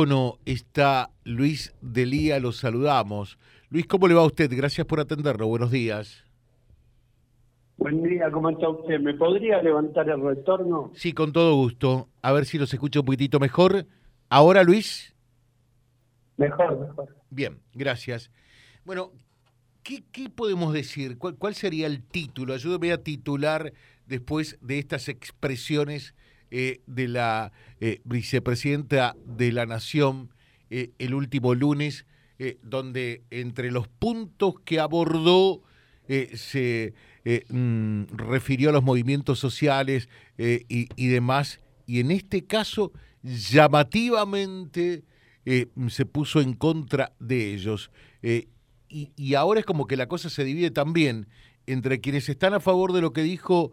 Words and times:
Bueno, 0.00 0.38
está 0.44 1.10
Luis 1.24 1.74
Delía, 1.80 2.38
lo 2.38 2.52
saludamos. 2.52 3.36
Luis, 3.68 3.84
¿cómo 3.88 4.06
le 4.06 4.14
va 4.14 4.20
a 4.20 4.26
usted? 4.26 4.48
Gracias 4.56 4.86
por 4.86 5.00
atenderlo. 5.00 5.48
Buenos 5.48 5.72
días. 5.72 6.24
Buen 7.78 8.04
día, 8.04 8.30
¿cómo 8.30 8.48
está 8.50 8.68
usted? 8.68 9.00
¿Me 9.00 9.14
podría 9.14 9.60
levantar 9.60 10.08
el 10.08 10.22
retorno? 10.22 10.92
Sí, 10.94 11.12
con 11.12 11.32
todo 11.32 11.56
gusto. 11.56 12.08
A 12.22 12.30
ver 12.30 12.44
si 12.44 12.58
los 12.58 12.72
escucho 12.72 13.00
un 13.00 13.06
poquitito 13.06 13.40
mejor. 13.40 13.86
¿Ahora, 14.28 14.62
Luis? 14.62 15.16
Mejor, 16.36 16.78
mejor. 16.78 17.16
Bien, 17.30 17.58
gracias. 17.74 18.30
Bueno, 18.84 19.10
¿qué, 19.82 20.30
podemos 20.32 20.72
decir? 20.72 21.18
¿Cuál, 21.18 21.34
¿Cuál, 21.34 21.56
sería 21.56 21.88
el 21.88 22.04
título? 22.04 22.54
Ayúdame 22.54 22.92
a 22.92 23.02
titular 23.02 23.72
después 24.06 24.58
de 24.60 24.78
estas 24.78 25.08
expresiones 25.08 26.14
eh, 26.50 26.80
de 26.86 27.08
la 27.08 27.52
eh, 27.78 28.00
vicepresidenta 28.04 29.14
de 29.26 29.52
la 29.52 29.66
Nación 29.66 30.30
eh, 30.70 30.92
el 30.98 31.12
último 31.12 31.54
lunes, 31.54 32.06
donde 32.62 33.22
entre 33.30 33.72
los 33.72 33.88
puntos 33.88 34.60
que 34.64 34.78
abordó 34.78 35.60
se 36.06 36.94
mm, 37.48 38.04
refirió 38.16 38.70
a 38.70 38.72
los 38.72 38.84
movimientos 38.84 39.40
sociales 39.40 40.08
y, 40.36 41.06
demás, 41.08 41.58
y 41.84 41.98
en 41.98 42.12
este 42.12 42.44
caso 42.44 42.92
llamativamente 43.24 45.02
se 45.88 46.06
puso 46.06 46.40
en 46.40 46.52
contra 46.54 47.12
de 47.18 47.54
ellos. 47.54 47.90
Y, 48.22 49.10
y, 49.16 49.34
ahora 49.34 49.58
es 49.58 49.66
como 49.66 49.88
que 49.88 49.96
la 49.96 50.06
cosa 50.06 50.30
se 50.30 50.44
divide 50.44 50.70
también 50.70 51.26
entre 51.66 52.00
quienes 52.00 52.28
están 52.28 52.54
a 52.54 52.60
favor 52.60 52.92
de 52.92 53.00
lo 53.00 53.12
que 53.12 53.24
dijo 53.24 53.72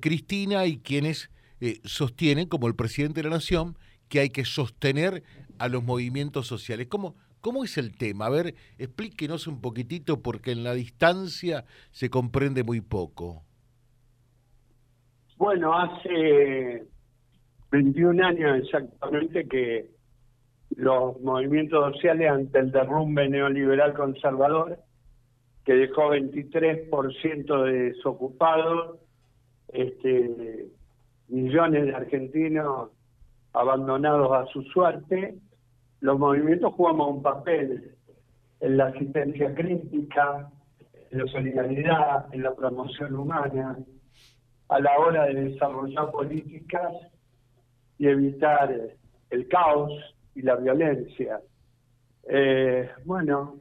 Cristina 0.00 0.64
y 0.64 0.78
quienes 0.78 1.28
eh, 1.60 1.80
sostienen, 1.84 2.48
como 2.48 2.68
el 2.68 2.74
presidente 2.74 3.22
de 3.22 3.28
la 3.28 3.36
Nación, 3.36 3.76
que 4.08 4.20
hay 4.20 4.30
que 4.30 4.44
sostener 4.44 5.22
a 5.58 5.68
los 5.68 5.82
movimientos 5.82 6.46
sociales. 6.46 6.86
¿Cómo, 6.88 7.16
¿Cómo 7.40 7.64
es 7.64 7.78
el 7.78 7.96
tema? 7.96 8.26
A 8.26 8.30
ver, 8.30 8.54
explíquenos 8.78 9.46
un 9.46 9.60
poquitito 9.60 10.22
porque 10.22 10.52
en 10.52 10.64
la 10.64 10.74
distancia 10.74 11.64
se 11.90 12.10
comprende 12.10 12.62
muy 12.62 12.80
poco. 12.80 13.42
Bueno, 15.36 15.78
hace 15.78 16.84
21 17.70 18.26
años 18.26 18.58
exactamente 18.64 19.46
que 19.46 19.90
los 20.76 21.20
movimientos 21.20 21.94
sociales 21.94 22.30
ante 22.30 22.58
el 22.58 22.72
derrumbe 22.72 23.28
neoliberal 23.28 23.94
conservador, 23.94 24.78
que 25.64 25.74
dejó 25.74 26.10
23% 26.10 27.64
de 27.64 27.72
desocupados, 27.90 28.98
este, 29.68 30.66
millones 31.28 31.86
de 31.86 31.94
argentinos 31.94 32.90
abandonados 33.52 34.32
a 34.32 34.46
su 34.52 34.62
suerte, 34.62 35.38
los 36.00 36.18
movimientos 36.18 36.74
jugamos 36.74 37.16
un 37.16 37.22
papel 37.22 37.94
en 38.60 38.76
la 38.76 38.86
asistencia 38.86 39.54
crítica, 39.54 40.50
en 41.10 41.18
la 41.18 41.26
solidaridad, 41.26 42.34
en 42.34 42.42
la 42.42 42.54
promoción 42.54 43.14
humana, 43.14 43.78
a 44.68 44.80
la 44.80 44.98
hora 44.98 45.24
de 45.26 45.34
desarrollar 45.50 46.10
políticas 46.10 46.92
y 47.98 48.06
evitar 48.06 48.74
el 49.30 49.48
caos 49.48 49.92
y 50.34 50.42
la 50.42 50.56
violencia. 50.56 51.40
Eh, 52.28 52.88
bueno, 53.04 53.56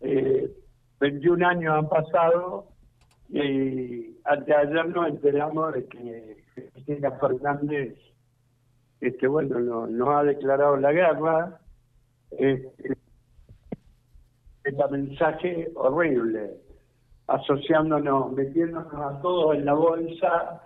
eh, 0.00 0.50
21 1.00 1.46
años 1.46 1.74
han 1.74 1.88
pasado 1.88 2.68
y 3.28 4.18
anteayer 4.24 4.88
nos 4.88 5.08
enteramos 5.08 5.74
de 5.74 5.86
que 5.86 6.44
Cristina 6.72 7.10
Fernández, 7.12 7.96
este, 9.00 9.26
bueno, 9.26 9.58
no, 9.60 9.86
nos 9.86 10.08
ha 10.08 10.22
declarado 10.24 10.76
la 10.76 10.92
guerra. 10.92 11.60
Este, 12.30 12.96
este 14.64 14.88
mensaje 14.90 15.70
horrible, 15.74 16.50
asociándonos, 17.26 18.32
metiéndonos 18.32 18.94
a 18.94 19.20
todos 19.20 19.56
en 19.56 19.64
la 19.64 19.74
bolsa, 19.74 20.62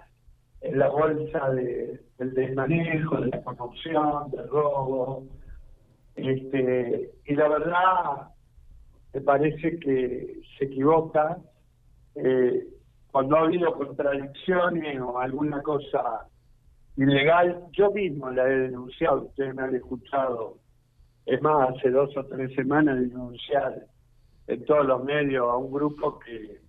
en 0.60 0.78
la 0.78 0.88
bolsa 0.88 1.50
de, 1.50 2.00
del 2.18 2.34
desmanejo, 2.34 3.20
de 3.20 3.28
la 3.28 3.42
corrupción, 3.42 4.30
del 4.30 4.48
robo. 4.48 5.24
Este, 6.14 7.10
y 7.24 7.34
la 7.34 7.48
verdad, 7.48 8.28
me 9.14 9.20
parece 9.20 9.78
que 9.78 10.40
se 10.58 10.64
equivoca. 10.64 11.38
Eh, 12.14 12.66
cuando 13.10 13.36
ha 13.36 13.40
habido 13.40 13.72
contradicciones 13.74 15.00
o 15.00 15.18
alguna 15.18 15.62
cosa 15.62 16.26
ilegal, 16.96 17.66
yo 17.72 17.90
mismo 17.90 18.30
la 18.30 18.46
he 18.46 18.58
denunciado, 18.58 19.22
ustedes 19.22 19.54
me 19.54 19.62
han 19.62 19.74
escuchado, 19.74 20.58
es 21.26 21.40
más, 21.42 21.70
hace 21.70 21.90
dos 21.90 22.16
o 22.16 22.24
tres 22.24 22.54
semanas 22.54 23.00
denunciar 23.00 23.86
en 24.46 24.64
todos 24.64 24.86
los 24.86 25.04
medios 25.04 25.48
a 25.48 25.56
un 25.56 25.72
grupo 25.72 26.18
que, 26.18 26.60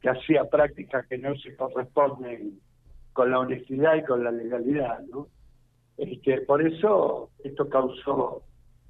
que 0.00 0.08
hacía 0.08 0.44
prácticas 0.44 1.06
que 1.06 1.18
no 1.18 1.34
se 1.36 1.54
corresponden 1.56 2.60
con 3.12 3.30
la 3.30 3.40
honestidad 3.40 3.96
y 3.96 4.04
con 4.04 4.24
la 4.24 4.30
legalidad. 4.30 5.00
Este, 5.98 6.40
por 6.42 6.66
eso 6.66 7.30
esto 7.44 7.68
causó 7.68 8.42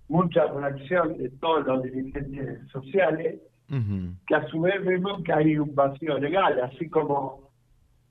mucha 0.09 0.47
reacción 0.47 1.19
de 1.19 1.31
todos 1.31 1.67
los 1.67 1.83
dirigentes 1.83 2.69
sociales 2.71 3.41
que 3.69 4.35
a 4.35 4.47
su 4.49 4.61
vez 4.61 4.85
vemos 4.85 5.23
que 5.23 5.33
hay 5.33 5.59
un 5.59 5.75
vacío 5.75 6.19
legal, 6.19 6.61
así 6.61 6.89
como 6.89 7.51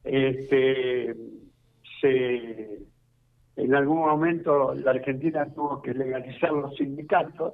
este 0.04 1.16
se 2.00 2.80
en 3.56 3.76
algún 3.76 4.00
momento 4.00 4.74
la 4.74 4.92
Argentina 4.92 5.46
tuvo 5.54 5.82
que 5.82 5.94
legalizar 5.94 6.52
los 6.52 6.76
sindicatos, 6.76 7.54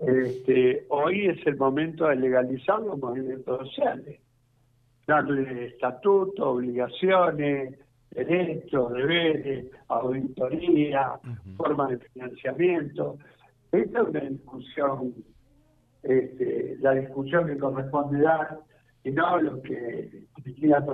este, 0.00 0.86
hoy 0.88 1.26
es 1.26 1.46
el 1.46 1.56
momento 1.56 2.06
de 2.06 2.16
legalizar 2.16 2.80
los 2.80 2.98
movimientos 2.98 3.68
sociales, 3.68 4.20
darle 5.06 5.66
estatuto, 5.66 6.50
obligaciones, 6.50 7.78
derechos, 8.10 8.92
deberes, 8.92 9.66
auditoría, 9.88 11.18
forma 11.56 11.88
de 11.88 11.98
financiamiento. 11.98 13.18
Esta 13.72 14.02
es 14.02 14.08
una 14.08 14.20
discusión 14.20 15.14
este, 16.02 16.76
la 16.80 16.92
discusión 16.92 17.46
que 17.46 17.58
corresponde 17.58 18.20
dar 18.20 18.60
y 19.04 19.10
no 19.10 19.40
lo 19.40 19.62
que 19.62 20.24
Cristina 20.42 20.84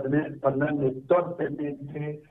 Fernández 0.41 0.95
torpemente 1.07 2.23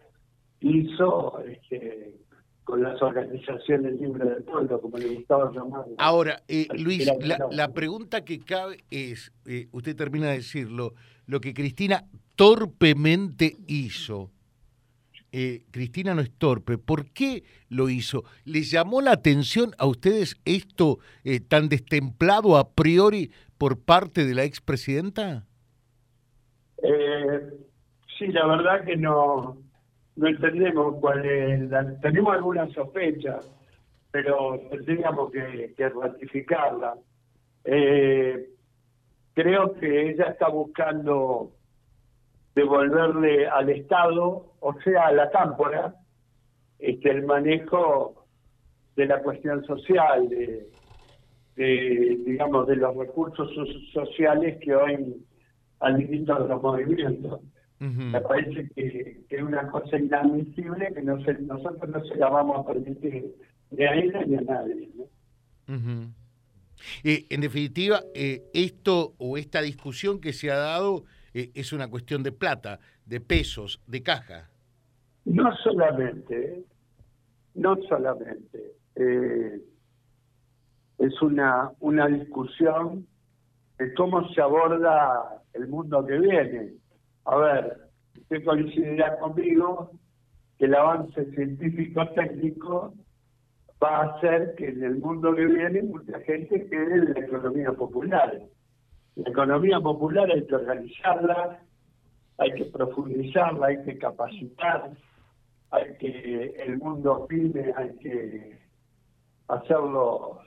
hizo 0.62 1.40
este, 1.42 2.16
con 2.64 2.82
las 2.82 3.02
organizaciones 3.02 4.00
libres 4.00 4.30
del 4.30 4.44
pueblo, 4.44 4.80
como 4.80 4.98
le 4.98 5.16
gustaba 5.16 5.52
llamar. 5.52 5.86
Ahora, 5.98 6.42
eh, 6.48 6.68
Luis, 6.78 7.12
la, 7.52 7.74
pregunta 7.74 8.24
que 8.24 8.40
cabe 8.40 8.78
es, 8.90 9.32
eh, 9.46 9.68
usted 9.72 9.96
termina 9.96 10.28
de 10.28 10.38
decirlo, 10.38 10.94
lo 11.26 11.42
que 11.42 11.54
Cristina 11.54 12.06
torpemente 12.36 13.58
hizo 13.68 14.32
eh, 15.34 15.64
Cristina 15.72 16.14
no 16.14 16.22
es 16.22 16.32
torpe. 16.32 16.78
¿Por 16.78 17.12
qué 17.12 17.44
lo 17.68 17.90
hizo? 17.90 18.24
¿Les 18.46 18.70
llamó 18.70 19.02
la 19.02 19.12
atención 19.12 19.72
a 19.80 19.88
ustedes 19.88 20.40
esto 20.46 21.00
eh, 21.24 21.40
tan 21.40 21.70
destemplado 21.70 22.56
a 22.56 22.70
priori 22.70 23.32
por 23.58 23.84
parte 23.84 24.26
de 24.26 24.36
la 24.36 24.44
expresidenta? 24.44 25.46
Eh, 26.84 27.50
sí, 28.18 28.28
la 28.28 28.46
verdad 28.46 28.86
que 28.86 28.96
no, 28.96 29.58
no 30.18 30.28
entendemos 30.28 30.98
cuál 31.02 31.26
es. 31.26 31.70
tenemos 32.02 32.36
alguna 32.36 32.72
sospecha, 32.72 33.40
pero 34.12 34.60
tendríamos 34.70 35.32
que, 35.32 35.74
que 35.76 35.90
ratificarla. 35.90 36.94
Eh, 37.64 38.50
creo 39.34 39.74
que 39.80 40.12
ella 40.12 40.26
está 40.26 40.48
buscando 40.50 41.54
devolverle 42.56 43.48
al 43.48 43.70
Estado, 43.70 44.54
o 44.60 44.74
sea, 44.84 45.08
a 45.08 45.12
la 45.12 45.30
cámpora, 45.32 45.96
este, 46.80 47.10
el 47.12 47.26
manejo 47.26 48.26
de 48.96 49.06
la 49.08 49.22
cuestión 49.22 49.64
social, 49.66 50.30
de, 50.30 50.68
digamos, 52.26 52.68
de 52.68 52.76
los 52.76 52.96
recursos 52.96 53.50
sociales 53.92 54.58
que 54.62 54.76
hoy 54.76 55.26
administran 55.80 56.48
los 56.48 56.62
movimientos. 56.62 57.42
Me 57.80 58.22
parece 58.22 58.70
que, 58.76 59.26
es 59.30 59.42
una 59.42 59.70
cosa 59.70 59.98
inadmisible 59.98 60.94
que 60.94 61.02
no 61.02 61.18
nosotros 61.18 61.90
no 61.90 62.06
se 62.06 62.16
la 62.16 62.30
vamos 62.30 62.60
a 62.60 62.72
permitir 62.72 63.36
ni 63.72 63.84
a 63.84 63.94
ella 63.94 64.24
ni 64.26 64.36
a 64.38 64.42
nadie. 64.42 64.90
Eh, 67.04 67.26
en 67.30 67.42
definitiva, 67.42 68.02
eh, 68.16 68.44
esto 68.54 69.16
o 69.18 69.38
esta 69.38 69.62
discusión 69.62 70.22
que 70.22 70.32
se 70.32 70.50
ha 70.50 70.58
dado 70.58 71.04
eh, 71.34 71.52
es 71.54 71.74
una 71.74 71.88
cuestión 71.88 72.24
de 72.24 72.32
plata, 72.32 72.80
de 73.06 73.20
pesos, 73.20 73.82
de 73.88 74.04
caja. 74.04 74.50
No 75.26 75.56
solamente, 75.58 76.64
no 77.56 77.76
solamente. 77.88 78.74
Eh, 78.96 79.62
es 81.00 81.22
una, 81.22 81.72
una 81.80 82.08
discusión 82.08 83.08
de 83.78 83.94
cómo 83.96 84.28
se 84.30 84.42
aborda 84.42 85.42
el 85.54 85.68
mundo 85.68 86.06
que 86.06 86.18
viene. 86.20 86.74
A 87.26 87.38
ver, 87.38 87.78
usted 88.18 88.44
coincidirá 88.44 89.18
conmigo 89.20 89.92
que 90.58 90.66
el 90.66 90.76
avance 90.76 91.26
científico-técnico 91.32 92.94
va 93.84 93.98
a 93.98 94.16
hacer 94.16 94.56
que 94.56 94.70
en 94.70 94.84
el 94.84 94.96
mundo 94.98 95.36
que 95.36 95.46
viene 95.46 95.84
mucha 95.84 96.20
gente 96.22 96.68
quede 96.70 96.96
en 96.96 97.14
la 97.14 97.20
economía 97.20 97.72
popular. 97.72 98.42
La 99.16 99.30
economía 99.30 99.80
popular 99.80 100.30
hay 100.32 100.46
que 100.46 100.56
organizarla, 100.56 101.60
hay 102.38 102.54
que 102.54 102.66
profundizarla, 102.66 103.68
hay 103.68 103.84
que 103.84 103.98
capacitar, 103.98 104.92
hay 105.72 105.98
que 105.98 106.56
el 106.66 106.78
mundo 106.78 107.26
pyme 107.28 107.74
hay 107.76 107.96
que 107.98 108.60
hacerlo 109.48 110.40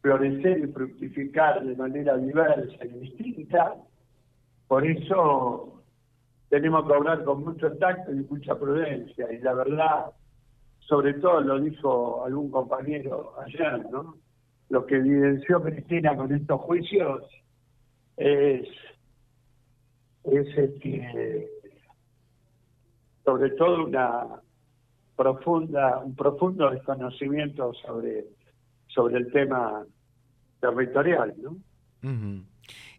florecer 0.00 0.58
y 0.58 0.66
fructificar 0.68 1.64
de 1.64 1.76
manera 1.76 2.16
diversa 2.16 2.84
y 2.84 2.88
distinta. 2.88 3.74
Por 4.68 4.86
eso 4.86 5.82
tenemos 6.48 6.86
que 6.86 6.94
hablar 6.94 7.24
con 7.24 7.44
mucho 7.44 7.72
tacto 7.76 8.10
y 8.10 8.26
mucha 8.28 8.58
prudencia. 8.58 9.32
Y 9.32 9.38
la 9.38 9.54
verdad, 9.54 10.06
sobre 10.80 11.14
todo 11.14 11.40
lo 11.42 11.60
dijo 11.60 12.24
algún 12.24 12.50
compañero 12.50 13.34
ayer, 13.44 13.88
¿no? 13.90 14.16
Lo 14.70 14.86
que 14.86 14.96
evidenció 14.96 15.62
Cristina 15.62 16.16
con 16.16 16.34
estos 16.34 16.60
juicios 16.62 17.22
es, 18.16 18.68
es 20.24 20.58
este, 20.58 21.48
sobre 23.24 23.50
todo 23.50 23.84
una 23.84 24.42
profunda, 25.16 25.98
un 25.98 26.14
profundo 26.14 26.70
desconocimiento 26.70 27.72
sobre, 27.74 28.26
sobre 28.88 29.18
el 29.18 29.32
tema 29.32 29.84
territorial, 30.60 31.34
¿no? 31.40 31.56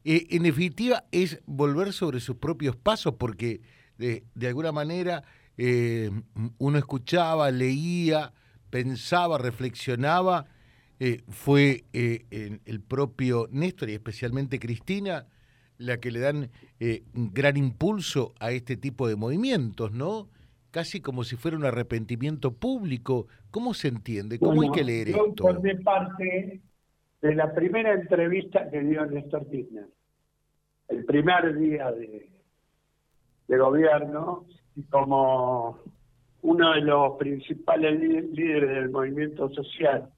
Eh, 0.06 0.28
en 0.32 0.44
definitiva, 0.44 1.04
es 1.12 1.42
volver 1.46 1.94
sobre 1.94 2.20
sus 2.20 2.38
propios 2.38 2.76
pasos, 2.76 3.16
porque 3.16 3.62
de, 3.98 4.24
de 4.36 4.48
alguna 4.48 4.72
manera 4.72 5.24
eh, 5.58 6.10
uno 6.58 6.78
escuchaba, 6.78 7.52
leía, 7.52 8.34
pensaba, 8.70 9.38
reflexionaba. 9.38 10.48
Eh, 11.06 11.22
fue 11.28 11.84
el 11.92 12.82
propio 12.82 13.48
Néstor 13.52 13.90
y 13.90 13.94
especialmente 13.94 14.58
Cristina 14.58 15.28
la 15.78 15.98
que 15.98 16.12
le 16.12 16.22
dan 16.22 16.50
un 17.14 17.34
gran 17.34 17.58
impulso 17.58 18.34
a 18.40 18.52
este 18.52 18.78
tipo 18.78 19.10
de 19.10 19.18
movimientos, 19.18 19.92
¿no? 19.92 20.30
Casi 20.72 21.02
como 21.02 21.26
si 21.26 21.36
fuera 21.36 21.58
un 21.58 21.66
arrepentimiento 21.66 22.54
público. 22.54 23.28
¿Cómo 23.52 23.74
se 23.74 23.90
entiende? 23.90 24.40
¿Cómo 24.40 24.62
hay 24.62 24.72
que 24.72 24.84
leer 24.86 25.10
yo 25.10 25.26
esto? 25.28 25.44
Formé 25.44 25.76
parte 25.82 26.62
de 27.24 27.36
la 27.36 27.54
primera 27.54 27.94
entrevista 27.94 28.70
que 28.70 28.82
dio 28.82 29.06
Néstor 29.06 29.50
Kirchner, 29.50 29.88
el 30.90 31.06
primer 31.06 31.58
día 31.58 31.90
de, 31.92 32.30
gobierno, 33.58 34.46
y 34.76 34.84
como 34.84 35.80
uno 36.42 36.74
de 36.74 36.82
los 36.82 37.18
principales 37.18 37.98
líderes 38.00 38.70
del 38.70 38.90
movimiento 38.90 39.50
social, 39.54 40.10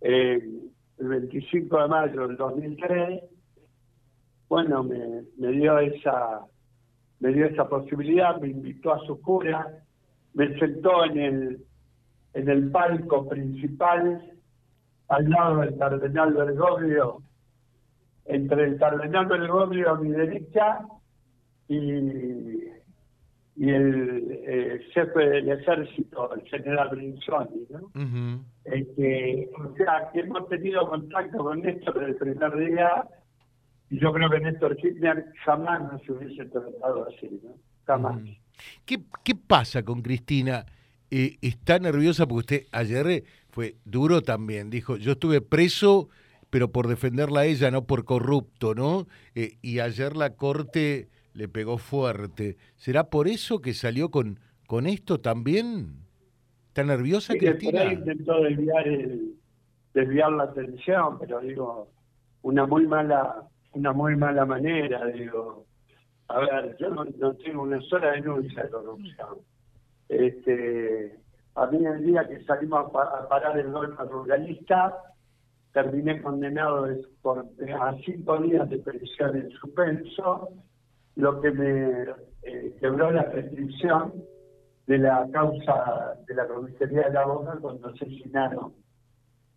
el 0.00 0.72
25 0.98 1.82
de 1.82 1.88
mayo 1.88 2.28
del 2.28 2.36
2003, 2.36 3.22
bueno, 4.48 4.82
me, 4.82 5.22
me 5.38 5.52
dio 5.52 5.78
esa 5.78 6.40
me 7.20 7.34
dio 7.34 7.46
esa 7.46 7.68
posibilidad, 7.68 8.40
me 8.40 8.48
invitó 8.48 8.94
a 8.94 9.06
su 9.06 9.20
cura, 9.20 9.84
me 10.32 10.58
sentó 10.58 11.04
en 11.04 11.18
el 11.18 11.64
en 12.32 12.48
el 12.48 12.70
palco 12.70 13.28
principal 13.28 14.32
al 15.08 15.28
lado 15.28 15.60
del 15.60 15.76
cardenal 15.76 16.32
Bergoglio, 16.32 17.22
entre 18.24 18.64
el 18.64 18.78
cardenal 18.78 19.26
Bergoglio 19.26 19.90
a 19.90 19.98
mi 19.98 20.10
derecha 20.10 20.86
y, 21.68 22.70
y 23.56 23.70
el 23.70 24.40
eh, 24.46 24.80
jefe 24.92 25.18
del 25.18 25.50
ejército, 25.50 26.34
el 26.34 26.42
general 26.48 26.88
Brinzoni, 26.90 27.66
¿no? 27.68 28.44
este, 28.64 29.50
o 29.58 29.76
sea, 29.76 30.08
que 30.12 30.20
hemos 30.20 30.48
tenido 30.48 30.88
contacto 30.88 31.38
con 31.38 31.60
Néstor 31.60 31.94
desde 31.98 32.10
el 32.10 32.16
primer 32.16 32.56
día 32.56 33.08
y 33.90 33.98
yo 33.98 34.12
creo 34.12 34.30
que 34.30 34.40
Néstor 34.40 34.76
Kirchner 34.76 35.26
jamás 35.44 35.92
nos 35.92 36.08
hubiese 36.08 36.44
tratado 36.46 37.08
así, 37.08 37.40
¿no? 37.42 37.50
Jamás. 37.86 38.20
¿Qué, 38.84 39.00
¿Qué 39.24 39.34
pasa 39.34 39.82
con 39.82 40.00
Cristina? 40.00 40.64
Eh, 41.10 41.38
está 41.42 41.78
nerviosa 41.80 42.26
porque 42.26 42.38
usted 42.38 42.66
ayer 42.70 43.24
fue 43.50 43.76
duro 43.84 44.22
también. 44.22 44.70
Dijo, 44.70 44.96
yo 44.96 45.12
estuve 45.12 45.40
preso, 45.40 46.08
pero 46.50 46.70
por 46.70 46.86
defenderla 46.86 47.40
a 47.40 47.46
ella, 47.46 47.72
no 47.72 47.84
por 47.84 48.04
corrupto, 48.04 48.74
¿no? 48.76 49.06
Eh, 49.34 49.58
y 49.60 49.80
ayer 49.80 50.16
la 50.16 50.36
corte 50.36 51.08
le 51.40 51.48
pegó 51.48 51.78
fuerte. 51.78 52.56
¿Será 52.76 53.10
por 53.10 53.26
eso 53.26 53.60
que 53.60 53.72
salió 53.72 54.10
con, 54.10 54.38
con 54.66 54.86
esto 54.86 55.20
también? 55.20 56.06
¿Está 56.68 56.84
nerviosa, 56.84 57.32
sí, 57.32 57.38
Cristina? 57.38 57.92
intentó 57.92 58.42
desviar, 58.42 58.84
desviar 59.94 60.32
la 60.32 60.44
atención, 60.44 61.18
pero 61.18 61.40
digo, 61.40 61.88
una 62.42 62.66
muy 62.66 62.86
mala, 62.86 63.48
una 63.72 63.92
muy 63.92 64.16
mala 64.16 64.44
manera, 64.44 65.06
digo. 65.06 65.64
A 66.28 66.40
ver, 66.40 66.76
yo 66.78 66.90
no, 66.90 67.04
no 67.04 67.34
tengo 67.36 67.62
una 67.62 67.80
sola 67.80 68.12
denuncia 68.12 68.62
de 68.62 68.70
corrupción 68.70 69.38
este, 70.10 71.16
a 71.54 71.66
mí 71.66 71.86
el 71.86 72.04
día 72.04 72.26
que 72.26 72.42
salimos 72.44 72.92
a, 72.94 73.28
parar 73.28 73.56
el 73.58 73.70
golpe 73.70 74.02
ruralista, 74.04 74.96
terminé 75.72 76.20
condenado 76.20 76.88
por, 77.22 77.46
a 77.80 77.94
cinco 78.04 78.38
días 78.38 78.68
de 78.68 78.78
prisión 78.78 79.36
en 79.36 79.50
suspenso, 79.52 80.48
lo 81.16 81.40
que 81.40 81.50
me 81.50 82.04
eh, 82.42 82.76
quebró 82.80 83.10
la 83.10 83.30
prescripción 83.30 84.12
de 84.86 84.98
la 84.98 85.28
causa 85.32 86.16
de 86.26 86.34
la 86.34 86.46
comisaría 86.46 87.02
de 87.02 87.12
la 87.12 87.26
Boca 87.26 87.58
cuando 87.60 87.88
asesinaron 87.88 88.72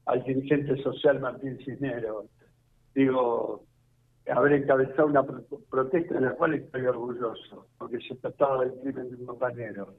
al 0.06 0.24
dirigente 0.24 0.82
social 0.84 1.20
Martín 1.20 1.58
Cisneros. 1.64 2.26
Digo, 2.94 3.64
habré 4.28 4.58
encabezado 4.58 5.08
una 5.08 5.24
protesta 5.24 6.16
de 6.16 6.22
la 6.22 6.32
cual 6.32 6.56
estoy 6.56 6.86
orgulloso, 6.86 7.68
porque 7.78 8.00
se 8.08 8.16
trataba 8.16 8.66
del 8.66 8.80
crimen 8.82 9.10
de 9.10 9.16
un 9.16 9.26
compañero 9.26 9.94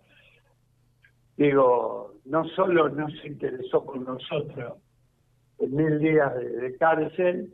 digo, 1.37 2.15
no 2.25 2.45
solo 2.51 2.89
no 2.89 3.09
se 3.09 3.29
interesó 3.29 3.85
por 3.85 3.99
nosotros 4.01 4.79
en 5.59 5.75
mil 5.75 5.99
días 5.99 6.35
de, 6.35 6.77
cárcel, 6.77 7.53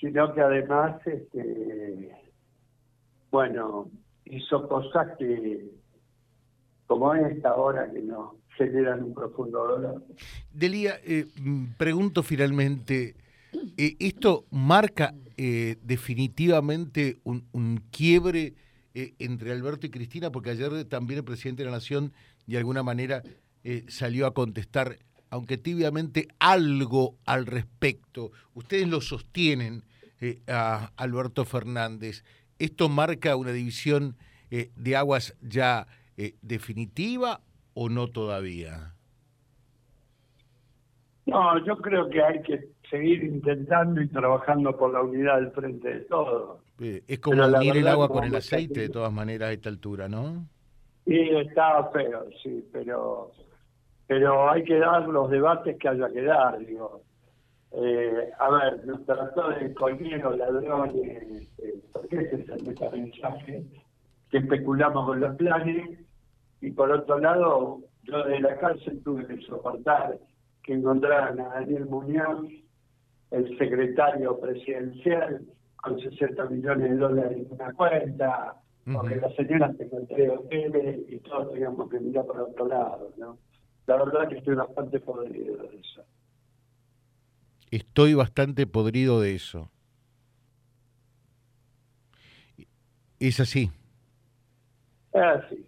sino 0.00 0.32
que 0.34 0.40
además, 0.40 1.06
este, 1.06 2.10
bueno, 3.32 3.90
hizo 4.26 4.68
cosas 4.68 5.16
que, 5.18 5.70
como 6.86 7.14
esta 7.14 7.48
ahora, 7.48 7.90
que 7.90 8.02
nos 8.02 8.34
generan 8.58 9.02
un 9.02 9.14
profundo 9.14 9.66
dolor. 9.66 10.04
Delía, 10.52 11.00
eh, 11.02 11.26
mm, 11.40 11.72
pregunto 11.78 12.22
finalmente, 12.22 13.16
eh, 13.78 13.96
¿esto 13.98 14.44
marca 14.50 15.14
eh, 15.38 15.78
definitivamente 15.82 17.18
un, 17.24 17.82
quiebre 17.90 18.54
entre 18.94 19.52
Alberto 19.52 19.86
y 19.86 19.90
Cristina? 19.90 20.30
Porque 20.30 20.50
ayer 20.50 20.84
también 20.84 21.20
el 21.20 21.24
presidente 21.24 21.62
de 21.62 21.70
la 21.70 21.76
Nación 21.76 22.12
de 22.46 22.58
alguna 22.58 22.82
manera 22.82 23.22
salió 23.88 24.26
a 24.26 24.34
contestar, 24.34 24.98
aunque 25.30 25.56
tibiamente, 25.56 26.28
algo 26.38 27.16
al 27.24 27.46
respecto. 27.46 28.32
Ustedes 28.52 28.86
lo 28.88 29.00
sostienen 29.00 29.84
a 30.46 30.92
Alberto 30.96 31.46
Fernández. 31.46 32.22
¿Esto 32.62 32.88
marca 32.88 33.34
una 33.36 33.50
división 33.50 34.16
eh, 34.50 34.70
de 34.76 34.96
aguas 34.96 35.36
ya 35.42 35.86
definitiva 36.42 37.40
o 37.74 37.88
no 37.88 38.06
todavía? 38.06 38.94
No, 41.26 41.64
yo 41.64 41.76
creo 41.78 42.08
que 42.08 42.22
hay 42.22 42.42
que 42.42 42.68
seguir 42.88 43.24
intentando 43.24 44.00
y 44.00 44.08
trabajando 44.08 44.76
por 44.76 44.92
la 44.92 45.02
unidad 45.02 45.40
del 45.40 45.50
frente 45.50 45.88
de 45.88 46.00
todos. 46.02 46.60
Es 46.78 47.18
como 47.18 47.44
unir 47.44 47.78
el 47.78 47.88
agua 47.88 48.08
con 48.08 48.24
el 48.24 48.34
aceite, 48.34 48.80
de 48.80 48.88
todas 48.88 49.12
maneras, 49.12 49.48
a 49.48 49.52
esta 49.52 49.68
altura, 49.68 50.08
¿no? 50.08 50.46
Sí, 51.06 51.18
estaba 51.18 51.90
feo, 51.90 52.26
sí, 52.42 52.64
pero 52.72 53.32
pero 54.06 54.50
hay 54.50 54.62
que 54.62 54.78
dar 54.78 55.08
los 55.08 55.30
debates 55.30 55.76
que 55.78 55.88
haya 55.88 56.08
que 56.10 56.22
dar, 56.22 56.58
digo. 56.58 57.02
Eh, 57.74 58.30
a 58.38 58.50
ver, 58.50 58.86
nos 58.86 59.04
trató 59.06 59.48
de 59.50 59.72
coñeros, 59.74 60.36
ladrones, 60.36 61.48
eh, 61.58 61.80
porque 61.92 62.16
ese 62.16 62.42
es 62.42 62.48
el 62.48 62.64
mensaje 62.64 63.64
que 64.30 64.38
especulamos 64.38 65.06
con 65.06 65.20
los 65.20 65.36
planes, 65.36 65.98
y 66.60 66.70
por 66.70 66.90
otro 66.90 67.18
lado, 67.18 67.80
yo 68.04 68.24
de 68.24 68.40
la 68.40 68.56
cárcel 68.58 69.02
tuve 69.02 69.26
que 69.26 69.40
soportar 69.42 70.18
que 70.62 70.74
encontraran 70.74 71.40
a 71.40 71.48
Daniel 71.48 71.86
Muñoz, 71.86 72.46
el 73.30 73.58
secretario 73.58 74.38
presidencial, 74.38 75.42
con 75.76 75.98
60 75.98 76.44
millones 76.46 76.90
de 76.90 76.96
dólares 76.96 77.38
en 77.38 77.52
una 77.52 77.72
cuenta, 77.72 78.54
porque 78.92 79.16
las 79.16 79.34
señoras 79.34 79.76
te 79.76 79.84
encontré 79.84 80.30
hoteles 80.30 81.00
y 81.08 81.18
todos 81.20 81.52
teníamos 81.52 81.90
que 81.90 82.00
mirar 82.00 82.26
por 82.26 82.40
otro 82.40 82.68
lado, 82.68 83.10
¿no? 83.16 83.38
La 83.86 83.96
verdad 83.96 84.28
que 84.28 84.38
estoy 84.38 84.54
bastante 84.54 85.00
podrido 85.00 85.56
de 85.56 85.76
eso. 85.76 86.04
Estoy 87.72 88.12
bastante 88.12 88.66
podrido 88.66 89.18
de 89.22 89.34
eso. 89.34 89.70
Es 93.18 93.40
así. 93.40 93.70
Así. 95.14 95.66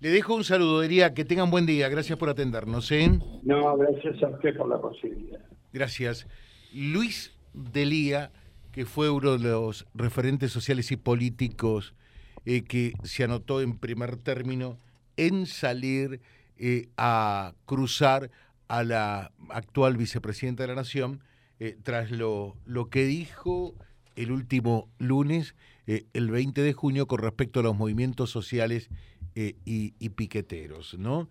Le 0.00 0.10
dejo 0.10 0.34
un 0.34 0.44
saludo, 0.44 0.82
diría 0.82 1.14
que 1.14 1.24
tengan 1.24 1.50
buen 1.50 1.64
día. 1.64 1.88
Gracias 1.88 2.18
por 2.18 2.28
atendernos. 2.28 2.92
¿eh? 2.92 3.18
No, 3.44 3.78
gracias 3.78 4.22
a 4.22 4.28
usted 4.28 4.54
por 4.54 4.68
la 4.68 4.78
posibilidad. 4.78 5.40
Gracias. 5.72 6.26
Luis 6.74 7.34
Delía, 7.54 8.30
que 8.70 8.84
fue 8.84 9.08
uno 9.08 9.38
de 9.38 9.48
los 9.48 9.86
referentes 9.94 10.52
sociales 10.52 10.92
y 10.92 10.96
políticos 10.96 11.94
eh, 12.44 12.62
que 12.62 12.92
se 13.04 13.24
anotó 13.24 13.62
en 13.62 13.78
primer 13.78 14.16
término 14.16 14.78
en 15.16 15.46
salir 15.46 16.20
eh, 16.58 16.88
a 16.98 17.54
cruzar 17.64 18.30
a 18.72 18.84
la 18.84 19.32
actual 19.50 19.98
vicepresidenta 19.98 20.62
de 20.62 20.68
la 20.68 20.74
Nación, 20.74 21.20
eh, 21.60 21.76
tras 21.82 22.10
lo, 22.10 22.56
lo 22.64 22.88
que 22.88 23.04
dijo 23.04 23.74
el 24.16 24.32
último 24.32 24.88
lunes, 24.98 25.54
el 25.86 26.30
20 26.30 26.62
de 26.62 26.72
junio, 26.72 27.06
con 27.06 27.18
respecto 27.18 27.60
a 27.60 27.62
los 27.62 27.76
movimientos 27.76 28.30
sociales 28.30 28.88
eh, 29.34 29.56
y, 29.64 30.08
piqueteros, 30.10 30.98
¿no? 30.98 31.28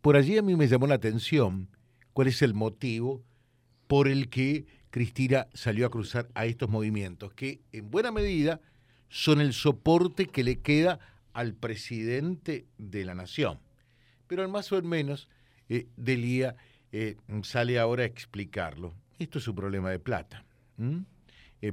Por 0.00 0.16
allí 0.16 0.38
a 0.38 0.42
mí 0.42 0.56
me 0.56 0.68
llamó 0.68 0.86
la 0.86 0.94
atención 0.94 1.68
cuál 2.14 2.28
es 2.28 2.40
el 2.40 2.54
motivo 2.54 3.22
por 3.86 4.08
el 4.08 4.30
que 4.30 4.66
Cristina 4.90 5.48
salió 5.52 5.86
a 5.86 5.90
cruzar 5.90 6.28
a 6.34 6.46
estos 6.46 6.70
movimientos, 6.70 7.34
que 7.34 7.60
en 7.72 7.90
buena 7.90 8.12
medida 8.12 8.60
son 9.10 9.42
el 9.42 9.52
soporte 9.52 10.26
que 10.26 10.42
le 10.42 10.60
queda 10.60 11.00
al 11.34 11.54
presidente 11.54 12.66
de 12.78 13.04
la 13.04 13.14
nación. 13.14 13.58
Pero 14.26 14.44
en 14.44 14.50
más 14.50 14.70
o 14.72 14.78
en 14.78 14.86
menos, 14.86 15.28
eh, 15.76 15.86
Delía 15.96 16.56
eh, 16.90 17.16
sale 17.42 17.78
ahora 17.78 18.02
a 18.02 18.06
explicarlo. 18.06 18.94
Esto 19.18 19.38
es 19.38 19.48
un 19.48 19.54
problema 19.54 19.90
de 19.90 19.98
plata. 19.98 20.44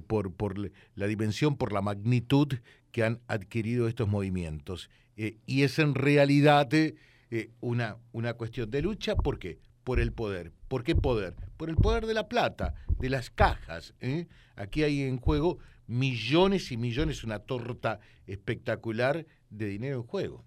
por, 0.08 0.34
por 0.34 0.72
la 0.96 1.08
dimensión, 1.08 1.58
por 1.58 1.74
la 1.74 1.82
magnitud 1.82 2.54
que 2.92 3.04
han 3.04 3.20
adquirido 3.28 3.88
estos 3.88 4.08
movimientos. 4.08 4.90
Eh, 5.18 5.38
y 5.46 5.64
es 5.64 5.80
en 5.80 5.96
realidad 5.96 6.74
eh, 6.74 6.96
eh, 7.32 7.52
una, 7.60 7.98
una 8.12 8.34
cuestión 8.36 8.72
de 8.72 8.82
lucha, 8.82 9.16
¿por 9.16 9.38
qué? 9.38 9.60
Por 9.84 10.00
el 10.00 10.12
poder. 10.14 10.54
¿Por 10.68 10.84
qué 10.84 10.96
poder? 10.96 11.36
Por 11.58 11.70
el 11.70 11.76
poder 11.76 12.06
de 12.06 12.14
la 12.14 12.30
plata, 12.30 12.76
de 13.00 13.10
las 13.10 13.30
cajas. 13.30 13.94
Aquí 14.56 14.84
hay 14.84 15.02
en 15.02 15.18
juego 15.18 15.58
millones 15.88 16.72
y 16.72 16.78
millones, 16.78 17.24
una 17.24 17.40
torta 17.40 18.00
espectacular 18.28 19.26
de 19.50 19.66
dinero 19.66 19.98
en 19.98 20.04
juego. 20.04 20.46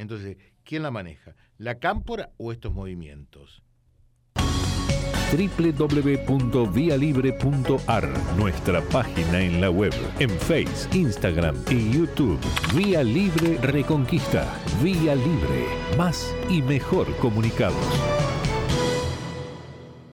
Entonces, 0.00 0.36
¿quién 0.64 0.82
la 0.82 0.90
maneja? 0.90 1.36
¿La 1.58 1.78
cámpora 1.78 2.30
o 2.38 2.50
estos 2.52 2.72
movimientos? 2.72 3.62
www.vialibre.ar, 5.30 8.08
nuestra 8.36 8.80
página 8.80 9.42
en 9.42 9.60
la 9.60 9.70
web, 9.70 9.92
en 10.18 10.30
Face, 10.30 10.88
Instagram 10.98 11.54
y 11.70 11.92
YouTube. 11.92 12.40
Vía 12.74 13.04
Libre 13.04 13.58
Reconquista. 13.58 14.50
Vía 14.82 15.14
Libre. 15.14 15.66
Más 15.98 16.34
y 16.48 16.62
mejor 16.62 17.14
comunicados. 17.18 18.19